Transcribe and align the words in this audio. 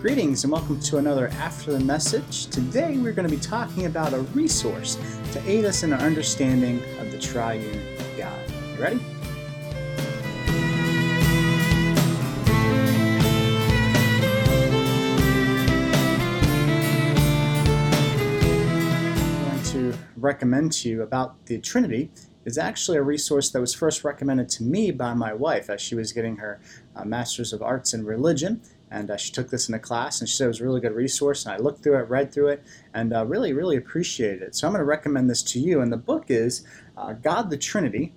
Greetings 0.00 0.44
and 0.44 0.50
welcome 0.50 0.80
to 0.80 0.96
another 0.96 1.28
After 1.28 1.72
the 1.72 1.80
Message. 1.80 2.46
Today 2.46 2.96
we're 2.96 3.12
going 3.12 3.28
to 3.28 3.36
be 3.36 3.38
talking 3.38 3.84
about 3.84 4.14
a 4.14 4.20
resource 4.32 4.96
to 5.32 5.46
aid 5.46 5.66
us 5.66 5.82
in 5.82 5.92
our 5.92 6.00
understanding 6.00 6.82
of 7.00 7.12
the 7.12 7.18
triune 7.18 7.78
God. 8.16 8.50
You 8.74 8.82
ready? 8.82 9.00
Recommend 20.16 20.72
to 20.72 20.88
you 20.88 21.02
about 21.02 21.44
the 21.44 21.58
Trinity 21.58 22.10
is 22.46 22.56
actually 22.56 22.96
a 22.96 23.02
resource 23.02 23.50
that 23.50 23.60
was 23.60 23.74
first 23.74 24.02
recommended 24.02 24.48
to 24.48 24.62
me 24.62 24.92
by 24.92 25.12
my 25.12 25.34
wife 25.34 25.68
as 25.68 25.82
she 25.82 25.94
was 25.94 26.12
getting 26.14 26.36
her 26.36 26.58
uh, 26.96 27.04
Master's 27.04 27.52
of 27.52 27.60
Arts 27.60 27.92
in 27.92 28.06
Religion 28.06 28.62
and 28.90 29.10
uh, 29.10 29.16
she 29.16 29.32
took 29.32 29.50
this 29.50 29.68
in 29.68 29.74
a 29.74 29.78
class 29.78 30.20
and 30.20 30.28
she 30.28 30.36
said 30.36 30.44
it 30.44 30.48
was 30.48 30.60
a 30.60 30.64
really 30.64 30.80
good 30.80 30.94
resource 30.94 31.44
and 31.44 31.54
i 31.54 31.58
looked 31.58 31.82
through 31.82 31.96
it 31.96 32.08
read 32.08 32.32
through 32.32 32.48
it 32.48 32.62
and 32.94 33.12
uh, 33.12 33.24
really 33.24 33.52
really 33.52 33.76
appreciated 33.76 34.42
it. 34.42 34.54
So 34.54 34.66
i'm 34.66 34.72
going 34.72 34.80
to 34.80 34.84
recommend 34.84 35.30
this 35.30 35.42
to 35.44 35.60
you 35.60 35.80
and 35.80 35.92
the 35.92 35.96
book 35.96 36.26
is 36.28 36.66
uh, 36.96 37.12
god 37.12 37.50
the 37.50 37.56
trinity 37.56 38.12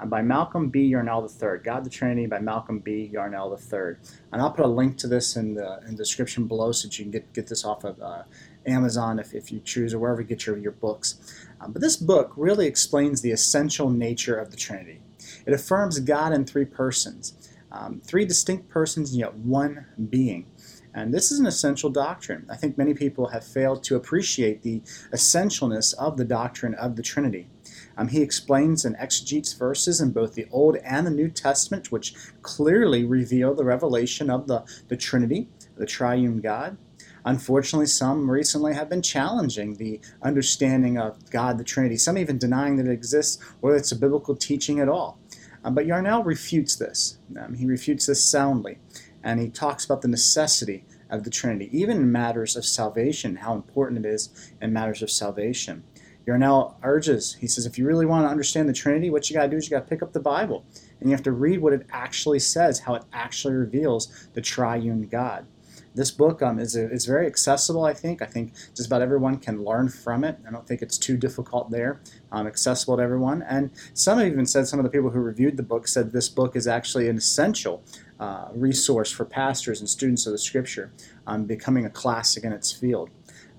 uh, 0.00 0.06
by 0.06 0.22
malcolm 0.22 0.68
b. 0.68 0.84
Yarnell 0.84 1.28
iii 1.42 1.58
god 1.62 1.84
the 1.84 1.90
trinity 1.90 2.26
by 2.26 2.38
malcolm 2.38 2.78
b. 2.78 3.10
Yarnell 3.12 3.52
iii 3.52 3.96
and 4.32 4.42
i'll 4.42 4.52
put 4.52 4.64
a 4.64 4.68
link 4.68 4.96
to 4.98 5.06
this 5.06 5.36
in 5.36 5.54
the, 5.54 5.80
in 5.86 5.92
the 5.92 6.02
description 6.02 6.46
below 6.46 6.72
so 6.72 6.88
that 6.88 6.98
you 6.98 7.04
can 7.04 7.12
get, 7.12 7.32
get 7.32 7.46
this 7.48 7.64
off 7.64 7.84
of 7.84 8.00
uh, 8.00 8.22
amazon 8.66 9.18
if, 9.18 9.34
if 9.34 9.50
you 9.50 9.60
choose 9.60 9.92
or 9.92 9.98
wherever 9.98 10.20
you 10.20 10.26
get 10.26 10.46
your, 10.46 10.56
your 10.56 10.72
books. 10.72 11.46
Um, 11.60 11.72
but 11.72 11.82
this 11.82 11.96
book 11.96 12.32
really 12.36 12.66
explains 12.66 13.20
the 13.20 13.32
essential 13.32 13.90
nature 13.90 14.36
of 14.36 14.50
the 14.50 14.56
trinity. 14.56 15.00
It 15.46 15.52
affirms 15.52 15.98
god 16.00 16.32
in 16.32 16.44
three 16.44 16.64
persons 16.64 17.51
um, 17.72 18.00
three 18.04 18.24
distinct 18.24 18.68
persons, 18.68 19.16
yet 19.16 19.34
one 19.34 19.86
being. 20.10 20.46
And 20.94 21.12
this 21.12 21.32
is 21.32 21.40
an 21.40 21.46
essential 21.46 21.88
doctrine. 21.88 22.46
I 22.50 22.56
think 22.56 22.76
many 22.76 22.92
people 22.92 23.28
have 23.28 23.44
failed 23.44 23.82
to 23.84 23.96
appreciate 23.96 24.62
the 24.62 24.80
essentialness 25.12 25.94
of 25.94 26.18
the 26.18 26.24
doctrine 26.24 26.74
of 26.74 26.96
the 26.96 27.02
Trinity. 27.02 27.48
Um, 27.96 28.08
he 28.08 28.20
explains 28.20 28.84
and 28.84 28.96
exegetes 28.96 29.54
verses 29.54 30.00
in 30.00 30.12
both 30.12 30.34
the 30.34 30.46
Old 30.50 30.76
and 30.76 31.06
the 31.06 31.10
New 31.10 31.30
Testament, 31.30 31.90
which 31.90 32.14
clearly 32.42 33.04
reveal 33.04 33.54
the 33.54 33.64
revelation 33.64 34.28
of 34.28 34.46
the, 34.46 34.64
the 34.88 34.96
Trinity, 34.96 35.48
the 35.76 35.86
triune 35.86 36.40
God. 36.40 36.76
Unfortunately, 37.24 37.86
some 37.86 38.30
recently 38.30 38.74
have 38.74 38.88
been 38.88 39.02
challenging 39.02 39.76
the 39.76 40.00
understanding 40.22 40.98
of 40.98 41.30
God, 41.30 41.56
the 41.56 41.64
Trinity, 41.64 41.96
some 41.96 42.18
even 42.18 42.36
denying 42.36 42.76
that 42.76 42.86
it 42.86 42.92
exists 42.92 43.42
or 43.62 43.72
that 43.72 43.78
it's 43.78 43.92
a 43.92 43.96
biblical 43.96 44.34
teaching 44.34 44.80
at 44.80 44.88
all. 44.88 45.18
Um, 45.64 45.74
but 45.74 45.86
Yarnell 45.86 46.24
refutes 46.24 46.76
this. 46.76 47.18
Um, 47.40 47.54
he 47.54 47.66
refutes 47.66 48.06
this 48.06 48.24
soundly, 48.24 48.78
and 49.22 49.40
he 49.40 49.48
talks 49.48 49.84
about 49.84 50.02
the 50.02 50.08
necessity 50.08 50.84
of 51.10 51.24
the 51.24 51.30
Trinity, 51.30 51.68
even 51.72 51.98
in 51.98 52.12
matters 52.12 52.56
of 52.56 52.64
salvation, 52.64 53.36
how 53.36 53.54
important 53.54 54.04
it 54.04 54.08
is 54.08 54.52
in 54.60 54.72
matters 54.72 55.02
of 55.02 55.10
salvation. 55.10 55.84
Yarnell 56.26 56.78
urges, 56.82 57.34
he 57.34 57.46
says, 57.46 57.66
if 57.66 57.78
you 57.78 57.86
really 57.86 58.06
want 58.06 58.24
to 58.24 58.30
understand 58.30 58.68
the 58.68 58.72
Trinity, 58.72 59.10
what 59.10 59.28
you 59.28 59.34
got 59.34 59.44
to 59.44 59.50
do 59.50 59.56
is 59.56 59.66
you 59.66 59.76
got 59.76 59.84
to 59.84 59.90
pick 59.90 60.02
up 60.02 60.12
the 60.12 60.20
Bible, 60.20 60.64
and 61.00 61.08
you 61.08 61.14
have 61.14 61.24
to 61.24 61.32
read 61.32 61.60
what 61.60 61.72
it 61.72 61.86
actually 61.90 62.38
says, 62.38 62.80
how 62.80 62.94
it 62.94 63.04
actually 63.12 63.54
reveals 63.54 64.28
the 64.34 64.40
triune 64.40 65.06
God 65.06 65.46
this 65.94 66.10
book 66.10 66.42
um, 66.42 66.58
is, 66.58 66.74
is 66.74 67.04
very 67.04 67.26
accessible, 67.26 67.84
I 67.84 67.94
think. 67.94 68.22
I 68.22 68.26
think 68.26 68.54
just 68.74 68.86
about 68.86 69.02
everyone 69.02 69.38
can 69.38 69.64
learn 69.64 69.88
from 69.88 70.24
it. 70.24 70.38
I 70.46 70.50
don't 70.50 70.66
think 70.66 70.82
it's 70.82 70.98
too 70.98 71.16
difficult 71.16 71.70
there, 71.70 72.00
um, 72.30 72.46
accessible 72.46 72.96
to 72.96 73.02
everyone. 73.02 73.42
And 73.42 73.70
some 73.92 74.18
have 74.18 74.26
even 74.26 74.46
said, 74.46 74.66
some 74.66 74.78
of 74.78 74.84
the 74.84 74.90
people 74.90 75.10
who 75.10 75.20
reviewed 75.20 75.56
the 75.56 75.62
book 75.62 75.86
said 75.86 76.12
this 76.12 76.28
book 76.28 76.56
is 76.56 76.66
actually 76.66 77.08
an 77.08 77.16
essential 77.16 77.82
uh, 78.18 78.48
resource 78.54 79.10
for 79.10 79.24
pastors 79.24 79.80
and 79.80 79.88
students 79.88 80.26
of 80.26 80.32
the 80.32 80.38
Scripture, 80.38 80.92
um, 81.26 81.44
becoming 81.44 81.84
a 81.84 81.90
classic 81.90 82.44
in 82.44 82.52
its 82.52 82.72
field. 82.72 83.10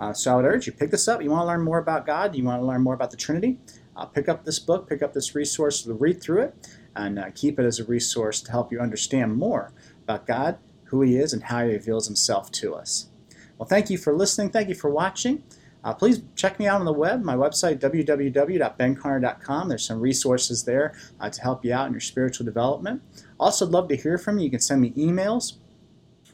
Uh, 0.00 0.12
so 0.12 0.32
I 0.32 0.36
would 0.36 0.44
urge 0.44 0.66
you, 0.66 0.72
pick 0.72 0.90
this 0.90 1.08
up. 1.08 1.22
You 1.22 1.30
want 1.30 1.42
to 1.42 1.46
learn 1.46 1.62
more 1.62 1.78
about 1.78 2.06
God? 2.06 2.34
You 2.34 2.44
want 2.44 2.62
to 2.62 2.66
learn 2.66 2.80
more 2.80 2.94
about 2.94 3.10
the 3.10 3.16
Trinity? 3.16 3.58
Uh, 3.94 4.06
pick 4.06 4.28
up 4.28 4.44
this 4.44 4.58
book, 4.58 4.88
pick 4.88 5.02
up 5.02 5.12
this 5.12 5.34
resource, 5.34 5.86
read 5.86 6.20
through 6.20 6.42
it, 6.42 6.68
and 6.96 7.18
uh, 7.18 7.30
keep 7.34 7.58
it 7.58 7.66
as 7.66 7.78
a 7.78 7.84
resource 7.84 8.40
to 8.40 8.50
help 8.50 8.72
you 8.72 8.80
understand 8.80 9.36
more 9.36 9.72
about 10.02 10.26
God 10.26 10.58
who 10.92 11.00
he 11.00 11.16
is 11.16 11.32
and 11.32 11.42
how 11.44 11.64
he 11.64 11.72
reveals 11.72 12.06
himself 12.06 12.52
to 12.52 12.74
us. 12.74 13.06
Well, 13.56 13.66
thank 13.66 13.88
you 13.88 13.96
for 13.96 14.14
listening. 14.14 14.50
Thank 14.50 14.68
you 14.68 14.74
for 14.74 14.90
watching. 14.90 15.42
Uh, 15.82 15.94
please 15.94 16.22
check 16.36 16.58
me 16.60 16.66
out 16.68 16.80
on 16.80 16.84
the 16.84 16.92
web, 16.92 17.24
my 17.24 17.34
website, 17.34 17.80
www.bencarner.com. 17.80 19.68
There's 19.68 19.86
some 19.86 20.00
resources 20.00 20.64
there 20.64 20.94
uh, 21.18 21.30
to 21.30 21.40
help 21.40 21.64
you 21.64 21.72
out 21.72 21.86
in 21.86 21.92
your 21.92 22.00
spiritual 22.00 22.44
development. 22.44 23.02
Also, 23.40 23.66
love 23.66 23.88
to 23.88 23.96
hear 23.96 24.18
from 24.18 24.38
you. 24.38 24.44
You 24.44 24.50
can 24.50 24.60
send 24.60 24.82
me 24.82 24.90
emails 24.92 25.54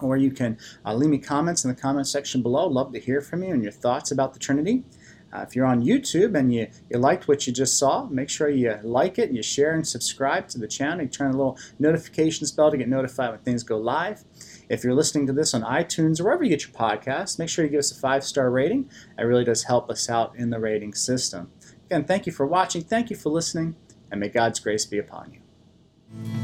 or 0.00 0.16
you 0.16 0.32
can 0.32 0.58
uh, 0.84 0.92
leave 0.94 1.10
me 1.10 1.18
comments 1.18 1.64
in 1.64 1.70
the 1.70 1.80
comment 1.80 2.08
section 2.08 2.42
below. 2.42 2.66
Love 2.66 2.92
to 2.92 2.98
hear 2.98 3.20
from 3.20 3.44
you 3.44 3.54
and 3.54 3.62
your 3.62 3.72
thoughts 3.72 4.10
about 4.10 4.34
the 4.34 4.40
Trinity. 4.40 4.84
Uh, 5.32 5.44
if 5.46 5.54
you're 5.54 5.66
on 5.66 5.82
YouTube 5.82 6.38
and 6.38 6.52
you, 6.52 6.68
you 6.90 6.98
liked 6.98 7.28
what 7.28 7.46
you 7.46 7.52
just 7.52 7.78
saw, 7.78 8.06
make 8.06 8.30
sure 8.30 8.48
you 8.48 8.78
like 8.82 9.18
it, 9.18 9.28
and 9.28 9.36
you 9.36 9.42
share 9.42 9.74
and 9.74 9.86
subscribe 9.86 10.48
to 10.48 10.58
the 10.58 10.66
channel. 10.66 11.02
You 11.02 11.08
turn 11.08 11.32
the 11.32 11.36
little 11.36 11.58
notifications 11.78 12.50
bell 12.50 12.70
to 12.70 12.76
get 12.76 12.88
notified 12.88 13.30
when 13.30 13.40
things 13.40 13.62
go 13.62 13.76
live. 13.76 14.24
If 14.68 14.84
you're 14.84 14.94
listening 14.94 15.26
to 15.26 15.32
this 15.32 15.54
on 15.54 15.62
iTunes 15.62 16.20
or 16.20 16.24
wherever 16.24 16.44
you 16.44 16.50
get 16.50 16.62
your 16.62 16.72
podcasts, 16.72 17.38
make 17.38 17.48
sure 17.48 17.64
you 17.64 17.70
give 17.70 17.80
us 17.80 17.92
a 17.92 17.98
five 18.00 18.24
star 18.24 18.50
rating. 18.50 18.90
It 19.18 19.22
really 19.22 19.44
does 19.44 19.64
help 19.64 19.90
us 19.90 20.08
out 20.08 20.36
in 20.36 20.50
the 20.50 20.58
rating 20.58 20.94
system. 20.94 21.50
Again, 21.86 22.04
thank 22.04 22.26
you 22.26 22.32
for 22.32 22.46
watching, 22.46 22.82
thank 22.82 23.10
you 23.10 23.16
for 23.16 23.30
listening, 23.30 23.76
and 24.10 24.20
may 24.20 24.28
God's 24.28 24.60
grace 24.60 24.84
be 24.84 24.98
upon 24.98 25.32
you. 25.32 26.37